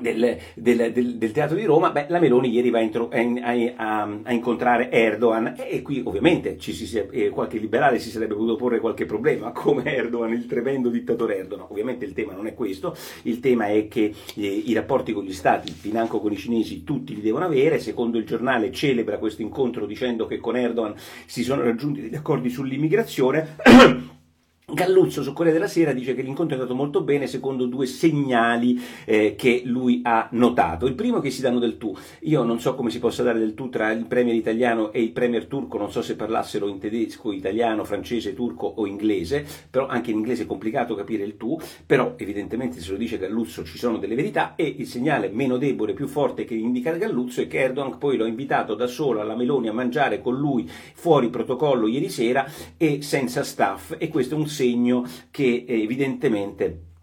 del, 0.00 0.38
del, 0.54 0.92
del, 0.92 1.16
del, 1.16 1.32
teatro 1.32 1.56
di 1.56 1.64
Roma, 1.64 1.90
beh, 1.90 2.06
la 2.08 2.18
Meloni 2.18 2.50
ieri 2.50 2.70
va 2.70 2.80
a, 2.80 3.76
a, 3.76 4.18
a 4.24 4.32
incontrare 4.32 4.90
Erdogan 4.90 5.54
e, 5.56 5.76
e, 5.76 5.82
qui 5.82 6.02
ovviamente 6.04 6.58
ci 6.58 6.72
si, 6.72 6.98
eh, 6.98 7.28
qualche 7.28 7.58
liberale 7.58 8.00
si 8.00 8.10
sarebbe 8.10 8.34
potuto 8.34 8.56
porre 8.56 8.80
qualche 8.80 9.06
problema, 9.06 9.52
come 9.54 9.84
Erdogan, 9.84 10.32
il 10.32 10.46
tremendo 10.46 10.88
dittatore 10.88 11.38
Erdogan. 11.38 11.66
Ovviamente 11.68 12.04
il 12.04 12.12
tema 12.12 12.32
non 12.32 12.46
è 12.46 12.54
questo, 12.54 12.96
il 13.22 13.38
tema 13.38 13.68
è 13.68 13.86
che 13.86 14.12
eh, 14.34 14.46
i 14.46 14.72
rapporti 14.72 15.12
con 15.12 15.24
gli 15.24 15.32
stati, 15.32 15.70
financo 15.70 16.20
con 16.20 16.32
i 16.32 16.36
cinesi, 16.36 16.82
tutti 16.82 17.14
li 17.14 17.22
devono 17.22 17.44
avere. 17.44 17.78
Secondo 17.78 18.18
il 18.18 18.26
giornale 18.26 18.72
celebra 18.72 19.18
questo 19.18 19.42
incontro 19.42 19.86
dicendo 19.86 20.26
che 20.26 20.38
con 20.38 20.56
Erdogan 20.56 20.94
si 21.26 21.44
sono 21.44 21.62
raggiunti 21.62 22.00
degli 22.00 22.16
accordi 22.16 22.50
sull'immigrazione. 22.50 23.56
Galluzzo 24.74 25.22
su 25.22 25.32
Corriere 25.32 25.56
della 25.56 25.70
Sera 25.70 25.92
dice 25.92 26.14
che 26.14 26.22
l'incontro 26.22 26.56
è 26.56 26.58
andato 26.58 26.76
molto 26.76 27.02
bene 27.02 27.28
secondo 27.28 27.66
due 27.66 27.86
segnali 27.86 28.78
eh, 29.04 29.36
che 29.36 29.62
lui 29.64 30.00
ha 30.02 30.28
notato. 30.32 30.86
Il 30.86 30.94
primo 30.94 31.18
è 31.18 31.20
che 31.22 31.30
si 31.30 31.40
danno 31.40 31.60
del 31.60 31.78
tu. 31.78 31.96
Io 32.22 32.42
non 32.42 32.60
so 32.60 32.74
come 32.74 32.90
si 32.90 32.98
possa 32.98 33.22
dare 33.22 33.38
del 33.38 33.54
tu 33.54 33.68
tra 33.68 33.92
il 33.92 34.04
premier 34.04 34.34
italiano 34.34 34.92
e 34.92 35.00
il 35.00 35.12
premier 35.12 35.46
turco, 35.46 35.78
non 35.78 35.92
so 35.92 36.02
se 36.02 36.16
parlassero 36.16 36.66
in 36.66 36.78
tedesco, 36.78 37.32
italiano, 37.32 37.84
francese, 37.84 38.34
turco 38.34 38.66
o 38.66 38.86
inglese, 38.86 39.46
però 39.70 39.86
anche 39.86 40.10
in 40.10 40.18
inglese 40.18 40.42
è 40.42 40.46
complicato 40.46 40.96
capire 40.96 41.22
il 41.22 41.36
tu, 41.36 41.58
però 41.86 42.14
evidentemente 42.16 42.80
se 42.80 42.90
lo 42.90 42.96
dice 42.96 43.16
Galluzzo 43.16 43.64
ci 43.64 43.78
sono 43.78 43.98
delle 43.98 44.16
verità 44.16 44.54
e 44.56 44.74
il 44.76 44.86
segnale 44.86 45.28
meno 45.28 45.56
debole, 45.56 45.94
più 45.94 46.08
forte 46.08 46.44
che 46.44 46.54
indica 46.54 46.90
Galluzzo 46.90 47.40
è 47.40 47.46
che 47.46 47.60
Erdogan 47.60 47.98
poi 47.98 48.16
l'ha 48.16 48.26
invitato 48.26 48.74
da 48.74 48.88
solo 48.88 49.20
alla 49.20 49.36
Meloni 49.36 49.68
a 49.68 49.72
mangiare 49.72 50.20
con 50.20 50.36
lui 50.36 50.68
fuori 50.94 51.30
protocollo 51.30 51.86
ieri 51.86 52.08
sera 52.08 52.44
e 52.76 53.02
senza 53.02 53.44
staff 53.44 53.94
e 53.98 54.08
questo 54.08 54.34
è 54.34 54.38
un 54.38 54.48
segno 54.48 54.63
che 55.30 55.64
eh, 55.66 55.82
evidentemente 55.82 56.93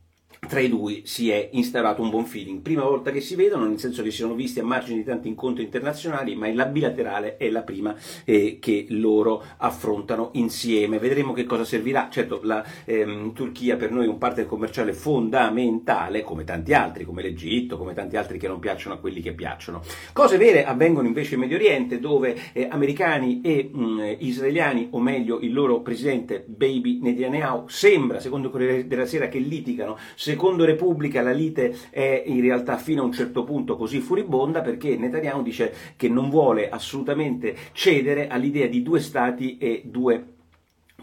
tra 0.47 0.59
i 0.59 0.69
due 0.69 1.01
si 1.03 1.29
è 1.29 1.49
instaurato 1.53 2.01
un 2.01 2.09
buon 2.09 2.25
feeling. 2.25 2.61
Prima 2.61 2.83
volta 2.83 3.11
che 3.11 3.21
si 3.21 3.35
vedono, 3.35 3.67
nel 3.67 3.77
senso 3.77 4.01
che 4.01 4.09
si 4.09 4.17
sono 4.17 4.33
visti 4.33 4.59
a 4.59 4.65
margine 4.65 4.97
di 4.97 5.03
tanti 5.03 5.27
incontri 5.27 5.63
internazionali, 5.63 6.35
ma 6.35 6.51
la 6.51 6.65
bilaterale 6.65 7.37
è 7.37 7.49
la 7.49 7.61
prima 7.61 7.95
eh, 8.25 8.57
che 8.59 8.87
loro 8.89 9.43
affrontano 9.57 10.31
insieme. 10.33 10.97
Vedremo 10.97 11.31
che 11.33 11.45
cosa 11.45 11.63
servirà. 11.63 12.07
Certo, 12.09 12.39
la 12.43 12.65
ehm, 12.85 13.33
Turchia 13.33 13.75
per 13.75 13.91
noi 13.91 14.05
è 14.05 14.09
un 14.09 14.17
partner 14.17 14.47
commerciale 14.47 14.93
fondamentale, 14.93 16.23
come 16.23 16.43
tanti 16.43 16.73
altri, 16.73 17.05
come 17.05 17.21
l'Egitto, 17.21 17.77
come 17.77 17.93
tanti 17.93 18.17
altri 18.17 18.39
che 18.39 18.47
non 18.47 18.59
piacciono 18.59 18.95
a 18.95 18.97
quelli 18.97 19.21
che 19.21 19.33
piacciono. 19.33 19.81
Cose 20.11 20.37
vere 20.37 20.65
avvengono 20.65 21.07
invece 21.07 21.35
in 21.35 21.41
Medio 21.41 21.57
Oriente, 21.57 21.99
dove 21.99 22.35
eh, 22.53 22.67
americani 22.69 23.41
e 23.41 23.69
mh, 23.71 23.83
mm, 23.83 23.99
israeliani, 24.17 24.87
o 24.91 24.99
meglio 24.99 25.39
il 25.39 25.53
loro 25.53 25.81
presidente 25.81 26.43
Baby 26.47 26.99
Netanyahu, 26.99 27.67
sembra, 27.67 28.19
secondo 28.19 28.49
Corriere 28.49 28.87
della 28.87 29.05
Sera, 29.05 29.27
che 29.27 29.37
litigano. 29.37 29.97
Se 30.31 30.37
Secondo 30.37 30.63
Repubblica 30.63 31.21
la 31.21 31.33
lite 31.33 31.75
è 31.89 32.23
in 32.25 32.39
realtà 32.39 32.77
fino 32.77 33.01
a 33.01 33.05
un 33.05 33.11
certo 33.11 33.43
punto 33.43 33.75
così 33.75 33.99
furibonda 33.99 34.61
perché 34.61 34.95
Netanyahu 34.95 35.43
dice 35.43 35.73
che 35.97 36.07
non 36.07 36.29
vuole 36.29 36.69
assolutamente 36.69 37.53
cedere 37.73 38.29
all'idea 38.29 38.67
di 38.67 38.81
due 38.81 39.01
stati 39.01 39.57
e 39.57 39.81
due 39.83 40.40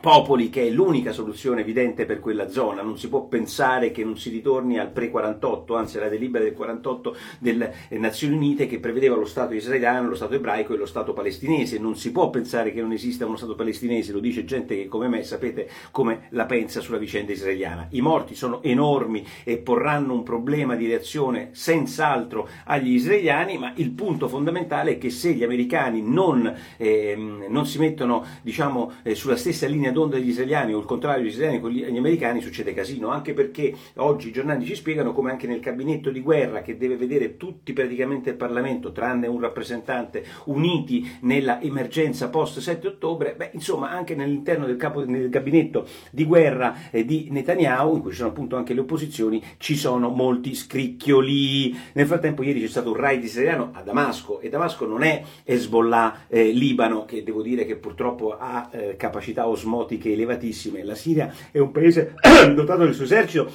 popoli 0.00 0.49
che 0.50 0.67
è 0.67 0.71
l'unica 0.71 1.12
soluzione 1.12 1.61
evidente 1.61 2.07
per 2.07 2.21
quella 2.21 2.49
zona, 2.49 2.83
non 2.83 2.99
si 2.99 3.09
può 3.09 3.25
pensare 3.25 3.90
che 3.90 4.05
non 4.05 4.17
si 4.17 4.31
ritorni 4.31 4.78
al 4.78 4.90
pre-48, 4.90 5.76
anzi 5.76 5.99
alla 5.99 6.09
delibera 6.09 6.45
del 6.45 6.55
48 6.55 7.17
delle 7.38 7.75
Nazioni 7.90 8.37
Unite 8.37 8.67
che 8.67 8.78
prevedeva 8.78 9.17
lo 9.17 9.25
Stato 9.25 9.55
israeliano, 9.55 10.09
lo 10.09 10.14
Stato 10.14 10.35
ebraico 10.35 10.75
e 10.75 10.76
lo 10.76 10.87
Stato 10.87 11.12
palestinese, 11.12 11.78
non 11.78 11.97
si 11.97 12.12
può 12.12 12.31
pensare 12.31 12.73
che 12.73 12.81
non 12.81 12.93
esista 12.93 13.26
uno 13.26 13.37
Stato 13.37 13.55
palestinese, 13.55 14.12
lo 14.12 14.21
dice 14.21 14.45
gente 14.45 14.76
che 14.76 14.87
come 14.87 15.09
me 15.09 15.23
sapete 15.23 15.69
come 15.90 16.28
la 16.31 16.47
pensa 16.47 16.81
sulla 16.81 16.99
vicenda 16.99 17.33
israeliana. 17.33 17.88
I 17.90 18.00
morti 18.00 18.35
sono 18.35 18.62
enormi 18.62 19.25
e 19.45 19.59
porranno 19.59 20.12
un 20.12 20.23
problema 20.23 20.76
di 20.76 20.87
reazione 20.87 21.50
senz'altro 21.52 22.49
agli 22.64 22.93
israeliani, 22.93 23.59
ma 23.59 23.73
il 23.76 23.90
punto 23.90 24.28
fondamentale 24.28 24.93
è 24.93 24.99
che 24.99 25.11
se 25.11 25.33
gli 25.33 25.43
americani 25.43 26.02
non, 26.02 26.55
eh, 26.76 27.17
non 27.49 27.67
si 27.67 27.78
mettono 27.78 28.25
diciamo, 28.43 28.93
eh, 29.02 29.14
sulla 29.14 29.37
stessa 29.37 29.67
linea 29.67 29.88
linea 29.88 29.92
d'onda 29.92 30.16
degli 30.16 30.28
israeliani 30.28 30.75
o 30.75 30.78
il 30.78 30.85
contrario 30.85 31.23
degli 31.23 31.30
israeliani 31.30 31.61
con 31.61 31.71
gli 31.71 31.97
americani 31.97 32.40
succede 32.40 32.75
casino, 32.75 33.09
anche 33.09 33.33
perché 33.33 33.75
oggi 33.97 34.28
i 34.28 34.33
giornali 34.33 34.64
ci 34.64 34.75
spiegano 34.75 35.12
come 35.12 35.30
anche 35.30 35.47
nel 35.47 35.61
gabinetto 35.61 36.11
di 36.11 36.21
guerra 36.21 36.62
che 36.62 36.76
deve 36.76 36.97
vedere 36.97 37.37
tutti 37.37 37.73
praticamente 37.73 38.30
il 38.30 38.37
Parlamento, 38.37 38.92
tranne 38.92 39.26
un 39.26 39.40
rappresentante, 39.40 40.25
uniti 40.45 41.18
nella 41.21 41.61
emergenza 41.61 42.28
post 42.28 42.61
7 42.61 42.87
ottobre, 42.87 43.35
beh, 43.35 43.50
insomma 43.52 43.90
anche 43.90 44.14
all'interno 44.14 44.66
del, 44.66 44.76
capo, 44.76 45.04
del 45.04 45.28
gabinetto 45.28 45.87
di 46.11 46.25
guerra 46.25 46.90
eh, 46.90 47.04
di 47.04 47.28
Netanyahu, 47.30 47.97
in 47.97 48.02
cui 48.02 48.11
ci 48.11 48.18
sono 48.18 48.30
appunto 48.30 48.57
anche 48.57 48.75
le 48.75 48.80
opposizioni, 48.80 49.42
ci 49.59 49.76
sono 49.76 50.09
molti 50.09 50.54
scricchioli. 50.54 51.76
Nel 51.95 52.07
frattempo 52.07 52.42
ieri 52.42 52.61
c'è 52.61 52.68
stato 52.68 52.90
un 52.90 52.97
raid 52.97 53.23
israeliano 53.23 53.71
a 53.73 53.83
Damasco 53.83 54.40
e 54.40 54.49
Damasco 54.49 54.87
non 54.87 55.02
è 55.02 55.23
Hezbollah 55.45 56.26
eh, 56.28 56.50
Libano, 56.50 57.04
che 57.04 57.23
devo 57.23 57.42
dire 57.42 57.64
che 57.64 57.76
purtroppo 57.76 58.37
ha 58.37 58.68
eh, 58.71 58.97
capacità 58.97 59.47
osmotica 59.47 59.77
osmotiche 59.78 60.12
elevatissime. 60.12 60.82
La 60.82 60.94
Siria 60.94 61.32
è 61.50 61.58
un 61.58 61.70
paese 61.70 62.14
dotato 62.54 62.85
del 62.85 62.94
suo 62.94 63.04
esercito 63.04 63.50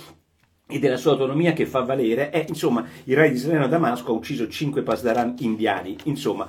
e 0.67 0.79
della 0.79 0.97
sua 0.97 1.11
autonomia 1.11 1.53
che 1.53 1.65
fa 1.65 1.81
valere, 1.81 2.31
e 2.31 2.45
insomma 2.47 2.85
il 3.03 3.15
re 3.15 3.29
di 3.29 3.35
israeliano 3.35 3.65
a 3.65 3.69
Damasco 3.69 4.11
ha 4.11 4.15
ucciso 4.15 4.47
5 4.47 4.81
pasdaran 4.81 5.35
indiani, 5.39 5.95
insomma... 6.05 6.47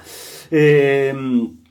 Ehm, 0.49 1.63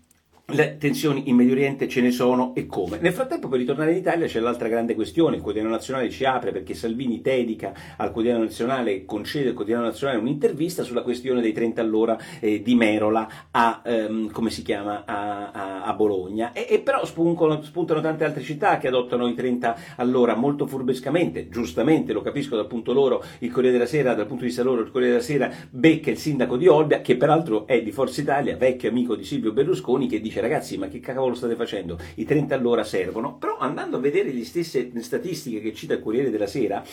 le 0.54 0.78
tensioni 0.78 1.30
in 1.30 1.36
Medio 1.36 1.54
Oriente 1.54 1.88
ce 1.88 2.02
ne 2.02 2.12
sono 2.12 2.54
e 2.56 2.66
come. 2.68 3.00
Nel 3.02 3.14
frattempo, 3.14 3.48
per 3.48 3.60
ritornare 3.60 3.92
in 3.92 3.98
Italia, 3.98 4.28
c'è 4.28 4.40
l'altra 4.40 4.68
grande 4.68 4.94
questione. 4.94 5.38
Il 5.38 5.42
quotidiano 5.42 5.74
nazionale 5.74 6.10
ci 6.10 6.26
apre 6.26 6.52
perché 6.52 6.74
Salvini 6.76 7.22
dedica 7.22 7.74
al 7.98 8.12
quotidiano 8.12 8.44
nazionale, 8.44 9.06
concede 9.06 9.50
al 9.50 9.56
quotidiano 9.56 9.86
nazionale 9.86 10.20
un'intervista 10.20 10.84
sulla 10.84 11.02
questione 11.02 11.42
dei 11.42 11.54
30 11.54 11.82
all'ora 11.82 12.18
eh, 12.40 12.62
di 12.62 12.76
Merola 12.76 13.28
a, 13.52 13.82
ehm, 13.84 14.32
chiama, 14.64 15.04
a, 15.06 15.52
a, 15.52 15.84
a 15.84 15.94
Bologna. 15.94 16.52
E, 16.54 16.68
e 16.70 16.80
però 16.80 17.04
spuncono, 17.06 17.62
spuntano 17.64 18.02
tante 18.02 18.24
altre 18.24 18.44
città 18.44 18.78
che 18.78 18.88
adottano 18.88 19.28
i 19.28 19.34
30 19.34 19.76
all'ora 19.98 20.36
molto 20.36 20.68
furbescamente, 20.68 21.50
giustamente, 21.50 22.14
lo 22.14 22.22
capisco 22.22 22.56
dal 22.56 22.68
punto 22.68 22.94
loro, 22.94 23.24
il 23.40 23.52
Corriere 23.52 23.78
della 23.78 23.90
Sera, 23.90 24.14
dal 24.14 24.28
punto 24.28 24.44
di 24.44 24.50
vista 24.50 24.64
loro, 24.64 24.82
il 24.82 24.92
Corriere 24.92 25.14
della 25.14 25.24
Sera 25.24 25.52
becca 25.70 26.12
il 26.12 26.18
sindaco 26.18 26.58
di 26.58 26.68
Olbia, 26.68 27.02
che 27.02 27.18
peraltro 27.18 27.66
è 27.66 27.82
di 27.82 27.92
Forza 27.92 28.22
Italia, 28.22 28.56
vecchio 28.56 28.90
amico 28.90 29.16
di 29.16 29.24
Silvio 29.24 29.52
Berlusconi, 29.52 30.08
che 30.08 30.22
dice 30.22 30.42
ragazzi 30.44 30.78
ma 30.78 30.88
che 30.88 31.00
cavolo 31.00 31.34
state 31.34 31.56
facendo? 31.56 31.98
I 32.16 32.26
30 32.26 32.56
all'ora 32.56 32.84
servono, 32.84 33.36
però 33.38 33.58
andando 33.58 33.98
a 33.98 34.00
vedere 34.00 34.32
le 34.32 34.44
stesse 34.44 34.92
statistiche 35.02 35.62
che 35.62 35.74
cita 35.74 35.94
il 35.94 36.02
Corriere 36.02 36.30
della 36.30 36.48
Sera, 36.48 36.84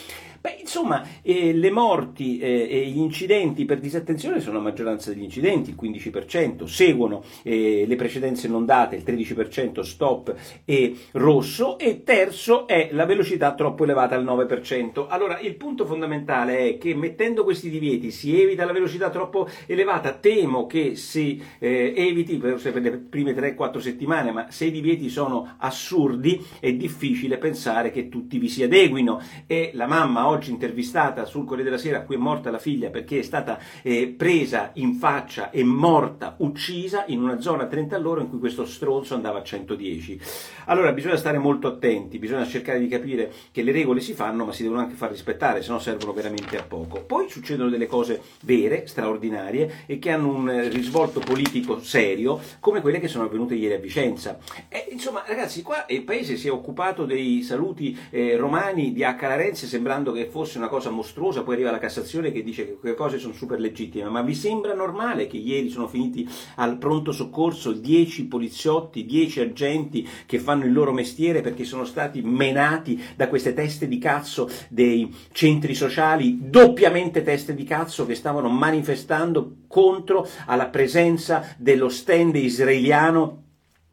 beh 0.40 0.56
insomma 0.60 1.04
eh, 1.22 1.52
le 1.52 1.70
morti 1.70 2.38
eh, 2.38 2.68
e 2.70 2.86
gli 2.86 2.98
incidenti 2.98 3.64
per 3.64 3.78
disattenzione 3.78 4.40
sono 4.40 4.56
la 4.56 4.62
maggioranza 4.62 5.10
degli 5.10 5.22
incidenti, 5.22 5.70
il 5.70 5.76
15%, 5.80 6.64
seguono 6.64 7.22
eh, 7.42 7.84
le 7.86 7.96
precedenze 7.96 8.48
non 8.48 8.64
date, 8.64 8.96
il 8.96 9.02
13% 9.04 9.80
stop 9.80 10.34
e 10.64 10.96
rosso 11.12 11.78
e 11.78 12.02
terzo 12.04 12.66
è 12.66 12.90
la 12.92 13.04
velocità 13.04 13.54
troppo 13.54 13.84
elevata 13.84 14.14
al 14.14 14.24
9%. 14.24 15.06
Allora 15.08 15.40
il 15.40 15.56
punto 15.56 15.84
fondamentale 15.84 16.68
è 16.68 16.78
che 16.78 16.94
mettendo 16.94 17.44
questi 17.44 17.68
divieti 17.68 18.10
si 18.10 18.40
evita 18.40 18.64
la 18.64 18.72
velocità 18.72 19.10
troppo 19.10 19.48
elevata, 19.66 20.12
temo 20.12 20.66
che 20.66 20.94
si 20.94 21.42
eh, 21.58 21.92
eviti 21.96 22.36
per, 22.36 22.60
per 22.60 22.80
le 22.80 22.90
prime 22.92 23.29
prime 23.32 23.54
3-4 23.54 23.78
settimane, 23.78 24.32
ma 24.32 24.46
se 24.50 24.66
i 24.66 24.70
divieti 24.70 25.08
sono 25.08 25.54
assurdi 25.58 26.44
è 26.58 26.72
difficile 26.72 27.38
pensare 27.38 27.90
che 27.90 28.08
tutti 28.08 28.38
vi 28.38 28.48
si 28.48 28.62
adeguino. 28.62 29.20
E 29.46 29.70
la 29.74 29.86
mamma 29.86 30.28
oggi 30.28 30.50
intervistata 30.50 31.24
sul 31.24 31.44
Corriere 31.44 31.70
della 31.70 31.80
Sera, 31.80 31.98
a 31.98 32.02
cui 32.02 32.16
è 32.16 32.18
morta 32.18 32.50
la 32.50 32.58
figlia 32.58 32.90
perché 32.90 33.20
è 33.20 33.22
stata 33.22 33.58
eh, 33.82 34.12
presa 34.16 34.70
in 34.74 34.94
faccia 34.94 35.50
e 35.50 35.62
morta, 35.64 36.34
uccisa 36.38 37.04
in 37.08 37.22
una 37.22 37.40
zona 37.40 37.64
a 37.64 37.66
30 37.66 37.96
all'ora 37.96 38.20
in 38.20 38.28
cui 38.28 38.38
questo 38.38 38.64
stronzo 38.64 39.14
andava 39.14 39.38
a 39.38 39.42
110. 39.42 40.20
Allora 40.66 40.92
bisogna 40.92 41.16
stare 41.16 41.38
molto 41.38 41.68
attenti, 41.68 42.18
bisogna 42.18 42.46
cercare 42.46 42.78
di 42.78 42.88
capire 42.88 43.32
che 43.50 43.62
le 43.62 43.72
regole 43.72 44.00
si 44.00 44.12
fanno, 44.12 44.44
ma 44.44 44.52
si 44.52 44.62
devono 44.62 44.80
anche 44.80 44.94
far 44.94 45.10
rispettare, 45.10 45.62
se 45.62 45.70
no 45.70 45.78
servono 45.78 46.12
veramente 46.12 46.58
a 46.58 46.62
poco. 46.62 47.02
Poi 47.02 47.28
succedono 47.28 47.70
delle 47.70 47.86
cose 47.86 48.20
vere, 48.42 48.86
straordinarie 48.86 49.84
e 49.86 49.98
che 49.98 50.10
hanno 50.10 50.28
un 50.28 50.68
risvolto 50.70 51.20
politico 51.20 51.80
serio, 51.80 52.40
come 52.60 52.80
quelle 52.80 53.00
che 53.00 53.08
sono 53.08 53.19
sono 53.20 53.26
avvenute 53.26 53.54
ieri 53.54 53.74
a 53.74 53.78
Vicenza. 53.78 54.38
E, 54.68 54.88
insomma, 54.90 55.22
ragazzi, 55.26 55.62
qua 55.62 55.84
il 55.88 56.02
paese 56.02 56.36
si 56.36 56.48
è 56.48 56.50
occupato 56.50 57.04
dei 57.04 57.42
saluti 57.42 57.96
eh, 58.10 58.36
romani 58.36 58.92
di 58.92 59.02
H. 59.02 59.66
Sembrando 59.66 60.12
che 60.12 60.26
fosse 60.26 60.58
una 60.58 60.68
cosa 60.68 60.90
mostruosa, 60.90 61.42
poi 61.42 61.54
arriva 61.54 61.70
la 61.70 61.78
Cassazione 61.78 62.32
che 62.32 62.42
dice 62.42 62.64
che 62.64 62.74
quelle 62.78 62.94
cose 62.94 63.18
sono 63.18 63.34
super 63.34 63.60
legittime, 63.60 64.08
ma 64.08 64.22
vi 64.22 64.34
sembra 64.34 64.74
normale 64.74 65.26
che 65.26 65.36
ieri 65.36 65.68
sono 65.68 65.86
finiti 65.86 66.28
al 66.56 66.78
pronto 66.78 67.12
soccorso 67.12 67.72
10 67.72 68.26
poliziotti, 68.26 69.04
10 69.04 69.40
agenti 69.40 70.08
che 70.26 70.38
fanno 70.38 70.64
il 70.64 70.72
loro 70.72 70.92
mestiere 70.92 71.40
perché 71.42 71.64
sono 71.64 71.84
stati 71.84 72.22
menati 72.22 73.02
da 73.16 73.28
queste 73.28 73.52
teste 73.52 73.86
di 73.86 73.98
cazzo 73.98 74.48
dei 74.68 75.14
centri 75.32 75.74
sociali, 75.74 76.38
doppiamente 76.48 77.22
teste 77.22 77.54
di 77.54 77.64
cazzo 77.64 78.06
che 78.06 78.14
stavano 78.14 78.48
manifestando 78.48 79.56
contro 79.66 80.26
alla 80.46 80.66
presenza 80.66 81.54
dello 81.56 81.88
stand 81.88 82.34
israeliano 82.34 83.09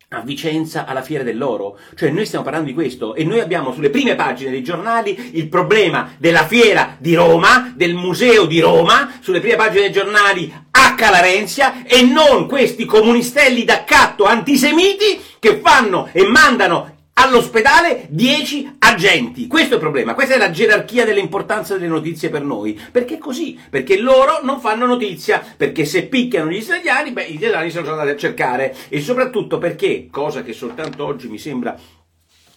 a 0.10 0.22
Vicenza 0.22 0.86
alla 0.86 1.02
fiera 1.02 1.24
dell'oro. 1.24 1.78
Cioè 1.96 2.10
noi 2.12 2.26
stiamo 2.26 2.44
parlando 2.44 2.68
di 2.68 2.74
questo 2.74 3.14
e 3.14 3.26
noi 3.26 3.40
abbiamo 3.40 3.74
sulle 3.74 3.90
prime 3.90 4.16
pagine 4.16 4.52
dei 4.52 4.64
giornali 4.64 5.32
il 5.34 5.48
problema 5.50 6.12
della 6.18 6.46
fiera 6.46 6.96
di 6.98 7.14
Roma, 7.14 7.74
del 7.76 7.94
museo 7.94 8.46
di 8.46 8.60
Roma, 8.60 9.12
sulle 9.20 9.42
prime 9.42 9.58
pagine 9.58 9.82
dei 9.82 9.92
giornali 9.92 10.54
a 10.72 10.96
Calarenzia 10.96 11.86
e 11.86 12.04
non 12.04 12.48
questi 12.48 12.86
comunistelli 12.86 13.66
d'accatto 13.66 14.24
antisemiti 14.24 15.22
che 15.40 15.60
fanno 15.62 16.10
e 16.14 16.26
mandano 16.26 16.97
all'ospedale 17.18 18.08
10 18.10 18.76
agenti. 18.80 19.48
Questo 19.48 19.72
è 19.72 19.74
il 19.76 19.82
problema, 19.82 20.14
questa 20.14 20.36
è 20.36 20.38
la 20.38 20.52
gerarchia 20.52 21.06
dell'importanza 21.06 21.74
delle 21.76 21.88
notizie 21.88 22.30
per 22.30 22.44
noi. 22.44 22.80
Perché 22.92 23.16
è 23.16 23.18
così? 23.18 23.60
Perché 23.70 24.00
loro 24.00 24.40
non 24.44 24.60
fanno 24.60 24.86
notizia, 24.86 25.44
perché 25.56 25.86
se 25.86 26.08
picchiano 26.08 26.50
gli 26.50 26.58
israeliani, 26.58 27.12
beh, 27.12 27.30
gli 27.30 27.36
israeliani 27.36 27.70
sono 27.70 27.92
andati 27.92 28.10
a 28.10 28.18
cercare. 28.18 28.76
E 28.90 29.02
soprattutto 29.02 29.58
perché, 29.58 30.08
cosa 30.10 30.44
che 30.44 30.54
soltanto 30.54 31.06
oggi 31.06 31.28
mi 31.28 31.38
sembra 31.38 31.78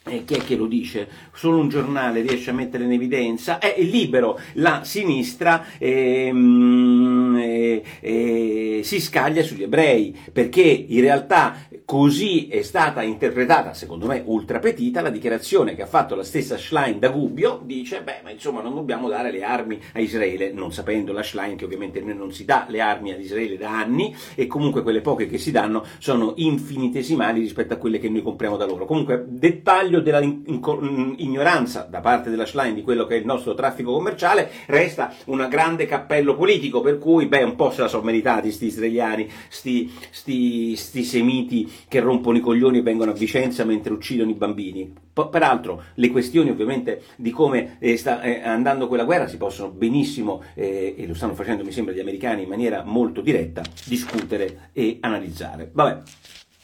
eh, 0.06 0.24
chi 0.24 0.34
è 0.34 0.38
che 0.38 0.56
lo 0.56 0.66
dice? 0.66 1.06
Solo 1.34 1.58
un 1.58 1.68
giornale 1.68 2.22
riesce 2.22 2.50
a 2.50 2.54
mettere 2.54 2.84
in 2.84 2.92
evidenza, 2.92 3.58
è 3.58 3.74
libero, 3.78 4.40
la 4.54 4.82
sinistra 4.82 5.64
ehm, 5.76 7.36
eh, 7.38 7.82
eh, 8.00 8.80
si 8.82 8.98
scaglia 8.98 9.42
sugli 9.42 9.62
ebrei, 9.62 10.16
perché 10.32 10.62
in 10.62 11.02
realtà 11.02 11.68
così 11.90 12.47
è 12.47 12.62
stata 12.62 13.02
interpretata, 13.02 13.75
secondo 13.75 14.06
me 14.06 14.23
ultra 14.26 14.61
petita, 14.61 15.00
la 15.00 15.11
dichiarazione 15.11 15.75
che 15.75 15.82
ha 15.82 15.87
fatto 15.87 16.14
la 16.14 16.23
stessa 16.23 16.56
Schlein 16.56 17.00
da 17.00 17.09
Gubbio, 17.09 17.61
dice, 17.64 18.02
beh, 18.02 18.20
ma 18.23 18.30
insomma 18.30 18.62
non 18.62 18.76
dobbiamo 18.76 19.09
dare 19.09 19.32
le 19.32 19.42
armi 19.42 19.76
a 19.94 19.99
Israele, 19.99 20.52
non 20.52 20.73
sapendo 20.73 21.12
la 21.12 21.25
Schlein 21.25 21.56
che 21.56 21.64
ovviamente 21.64 22.00
non 22.00 22.32
si 22.32 22.44
dà 22.44 22.66
le 22.68 22.80
armi 22.80 23.11
ad 23.11 23.18
Israele 23.18 23.59
da 23.59 23.76
anni, 23.76 24.14
e 24.37 24.47
comunque 24.47 24.85
quelle 24.85 25.00
poche 25.00 25.26
che 25.26 25.37
si 25.37 25.50
danno 25.50 25.85
sono 25.99 26.35
infinitesimali 26.37 27.40
rispetto 27.40 27.75
a 27.75 27.76
quelle 27.76 27.99
che 27.99 28.09
noi 28.09 28.23
compriamo 28.23 28.56
da 28.56 28.66
loro. 28.66 28.87
Comunque, 28.87 29.25
dettaglio 29.26 29.99
della 29.99 30.20
ignoranza 30.20 31.88
da 31.90 31.99
parte 31.99 32.30
della 32.30 32.47
Schlein 32.47 32.75
di 32.75 32.82
quello 32.82 33.04
che 33.04 33.16
è 33.16 33.18
il 33.18 33.26
nostro 33.26 33.54
traffico 33.54 33.90
commerciale, 33.90 34.49
resta 34.66 35.12
un 35.25 35.44
grande 35.50 35.87
cappello 35.87 36.37
politico, 36.37 36.82
per 36.82 36.99
cui, 36.99 37.26
beh, 37.26 37.42
un 37.42 37.56
po' 37.56 37.73
se 37.73 37.80
la 37.80 37.88
sono 37.88 38.04
meritati 38.04 38.52
sti 38.52 38.66
israeliani, 38.66 39.28
sti, 39.49 39.92
sti, 40.12 40.76
sti 40.76 41.02
semiti 41.02 41.78
che 41.88 42.00
rompono 42.00 42.38
i 42.38 42.40
coglioni 42.40 42.78
e 42.78 42.82
vengono 42.82 43.10
a 43.10 43.14
Vicenza 43.14 43.64
mentre 43.64 43.92
uccidono 43.92 44.30
i 44.30 44.34
bambini. 44.34 44.92
Peraltro, 45.12 45.82
le 45.94 46.10
questioni 46.10 46.50
ovviamente 46.50 47.02
di 47.16 47.30
come 47.30 47.76
eh, 47.78 47.96
sta 47.96 48.22
eh, 48.22 48.42
andando 48.42 48.88
quella 48.88 49.04
guerra 49.04 49.28
si 49.28 49.37
possono 49.37 49.70
benissimo, 49.70 50.42
eh, 50.54 50.94
e 50.96 51.06
lo 51.06 51.14
stanno 51.14 51.34
facendo 51.34 51.64
mi 51.64 51.72
sembra 51.72 51.92
gli 51.92 52.00
americani 52.00 52.42
in 52.42 52.49
maniera 52.49 52.82
molto 52.84 53.20
diretta, 53.20 53.62
discutere 53.84 54.70
e 54.72 54.99
analizzare. 55.00 55.70
Vabbè. 55.72 56.02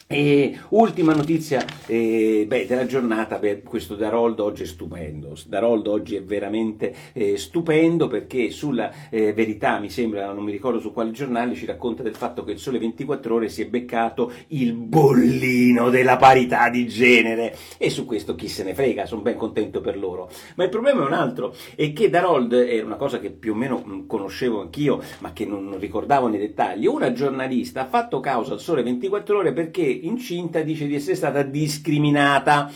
E 0.08 0.56
ultima 0.68 1.14
notizia 1.14 1.64
eh, 1.86 2.44
beh, 2.46 2.66
della 2.66 2.86
giornata, 2.86 3.40
beh, 3.40 3.62
questo 3.62 3.96
Darold 3.96 4.38
oggi 4.38 4.62
è 4.62 4.66
stupendo, 4.66 5.34
Darold 5.48 5.88
oggi 5.88 6.14
è 6.14 6.22
veramente 6.22 6.94
eh, 7.12 7.36
stupendo 7.36 8.06
perché 8.06 8.52
sulla 8.52 9.10
eh, 9.10 9.32
verità, 9.32 9.80
mi 9.80 9.90
sembra, 9.90 10.30
non 10.30 10.44
mi 10.44 10.52
ricordo 10.52 10.78
su 10.78 10.92
quale 10.92 11.10
giornale, 11.10 11.56
ci 11.56 11.66
racconta 11.66 12.04
del 12.04 12.14
fatto 12.14 12.44
che 12.44 12.52
il 12.52 12.60
Sole 12.60 12.78
24 12.78 13.34
Ore 13.34 13.48
si 13.48 13.62
è 13.62 13.66
beccato 13.66 14.32
il 14.48 14.74
bollino 14.74 15.90
della 15.90 16.16
parità 16.16 16.70
di 16.70 16.86
genere 16.86 17.56
e 17.76 17.90
su 17.90 18.04
questo 18.04 18.36
chi 18.36 18.46
se 18.46 18.62
ne 18.62 18.74
frega, 18.74 19.06
sono 19.06 19.22
ben 19.22 19.34
contento 19.34 19.80
per 19.80 19.98
loro. 19.98 20.30
Ma 20.54 20.62
il 20.62 20.70
problema 20.70 21.02
è 21.02 21.06
un 21.06 21.14
altro, 21.14 21.52
è 21.74 21.92
che 21.92 22.10
Darold 22.10 22.54
è 22.54 22.80
una 22.80 22.94
cosa 22.94 23.18
che 23.18 23.32
più 23.32 23.54
o 23.54 23.56
meno 23.56 23.82
mm, 23.84 24.06
conoscevo 24.06 24.60
anch'io, 24.60 25.02
ma 25.18 25.32
che 25.32 25.44
non 25.44 25.80
ricordavo 25.80 26.28
nei 26.28 26.38
dettagli, 26.38 26.86
una 26.86 27.10
giornalista 27.10 27.80
ha 27.80 27.86
fatto 27.86 28.20
causa 28.20 28.52
al 28.52 28.60
Sole 28.60 28.84
24 28.84 29.38
Ore 29.38 29.52
perché 29.52 29.94
incinta 30.02 30.60
dice 30.60 30.86
di 30.86 30.94
essere 30.94 31.16
stata 31.16 31.42
discriminata 31.42 32.70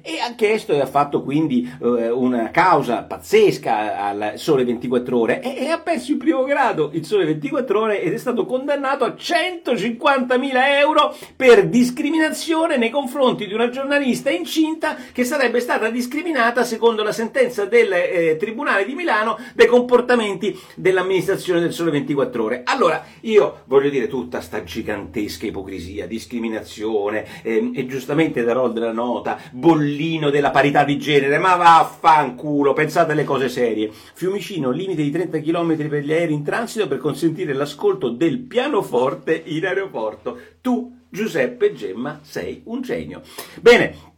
e 0.00 0.18
ha 0.20 0.34
chiesto 0.34 0.72
e 0.72 0.80
ha 0.80 0.86
fatto 0.86 1.22
quindi 1.22 1.70
eh, 1.82 2.10
una 2.10 2.50
causa 2.50 3.02
pazzesca 3.02 3.98
al 3.98 4.32
Sole 4.36 4.64
24 4.64 5.18
Ore 5.18 5.42
e, 5.42 5.64
e, 5.64 5.68
ha 5.68 5.78
perso 5.78 6.12
il 6.12 6.16
primo 6.16 6.44
grado 6.44 6.90
il 6.92 7.04
Sole 7.04 7.24
24 7.24 7.80
Ore 7.80 8.00
ed 8.00 8.12
è 8.12 8.16
stato 8.16 8.46
condannato 8.46 9.04
a 9.04 9.08
150.000 9.08 10.50
euro 10.78 11.14
per 11.36 11.68
discriminazione 11.68 12.76
nei 12.76 12.90
confronti 12.90 13.46
di 13.46 13.54
una 13.54 13.68
giornalista 13.68 14.30
incinta 14.30 14.96
che 15.12 15.24
sarebbe 15.24 15.60
stata 15.60 15.90
discriminata 15.90 16.64
secondo 16.64 17.02
la 17.02 17.12
sentenza 17.12 17.64
del 17.66 17.92
eh, 17.92 18.36
Tribunale 18.38 18.84
di 18.84 18.94
Milano 18.94 19.38
dei 19.54 19.66
comportamenti 19.66 20.58
dell'amministrazione 20.74 21.60
del 21.60 21.72
Sole 21.72 21.90
24 21.90 22.44
Ore. 22.44 22.62
Allora, 22.64 23.04
io 23.20 23.62
voglio 23.66 23.90
dire 23.90 24.08
tutta 24.08 24.40
sta 24.40 24.62
gigantesca 24.64 25.46
ipocrisia, 25.46 26.06
discriminazione 26.06 27.42
eh, 27.42 27.70
e 27.74 27.86
giustamente 27.86 28.42
darò 28.42 28.68
della 28.68 28.92
nota, 28.92 29.38
bollino 29.50 29.81
bollino 29.82 30.30
della 30.30 30.52
parità 30.52 30.84
di 30.84 30.96
genere, 30.96 31.38
ma 31.38 31.56
vaffanculo, 31.56 32.72
pensate 32.72 33.12
alle 33.12 33.24
cose 33.24 33.48
serie. 33.48 33.90
Fiumicino, 34.14 34.70
limite 34.70 35.02
di 35.02 35.10
30 35.10 35.40
km 35.40 35.88
per 35.88 36.04
gli 36.04 36.12
aerei 36.12 36.34
in 36.34 36.44
transito 36.44 36.86
per 36.86 36.98
consentire 36.98 37.52
l'ascolto 37.52 38.08
del 38.10 38.38
pianoforte 38.38 39.42
in 39.44 39.66
aeroporto. 39.66 40.38
Tu, 40.60 41.00
Giuseppe 41.08 41.72
Gemma, 41.72 42.20
sei 42.22 42.62
un 42.66 42.80
genio. 42.80 43.22
Bene, 43.60 44.11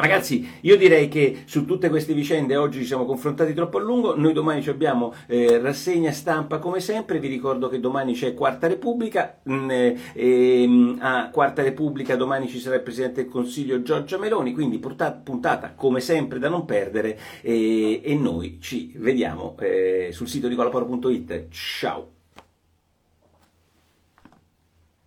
Ragazzi, 0.00 0.48
io 0.60 0.76
direi 0.76 1.08
che 1.08 1.42
su 1.44 1.64
tutte 1.64 1.88
queste 1.88 2.14
vicende 2.14 2.54
oggi 2.54 2.78
ci 2.78 2.84
siamo 2.84 3.04
confrontati 3.04 3.52
troppo 3.52 3.78
a 3.78 3.80
lungo, 3.80 4.16
noi 4.16 4.32
domani 4.32 4.64
abbiamo 4.68 5.12
eh, 5.26 5.58
rassegna 5.58 6.12
stampa 6.12 6.58
come 6.60 6.78
sempre, 6.78 7.18
vi 7.18 7.26
ricordo 7.26 7.68
che 7.68 7.80
domani 7.80 8.12
c'è 8.12 8.32
Quarta 8.32 8.68
Repubblica, 8.68 9.40
mm, 9.50 9.70
eh, 9.70 9.98
ehm, 10.12 10.98
a 11.00 11.30
Quarta 11.30 11.62
Repubblica 11.64 12.14
domani 12.14 12.46
ci 12.46 12.60
sarà 12.60 12.76
il 12.76 12.82
Presidente 12.82 13.22
del 13.22 13.30
Consiglio 13.30 13.82
Giorgia 13.82 14.18
Meloni, 14.18 14.52
quindi 14.52 14.78
puntata, 14.78 15.18
puntata 15.20 15.72
come 15.74 15.98
sempre 15.98 16.38
da 16.38 16.48
non 16.48 16.64
perdere. 16.64 17.18
Eh, 17.40 18.00
e 18.04 18.14
noi 18.14 18.58
ci 18.60 18.92
vediamo 18.98 19.56
eh, 19.58 20.10
sul 20.12 20.28
sito 20.28 20.46
di 20.46 20.54
colaporo.it. 20.54 21.48
Ciao! 21.50 22.17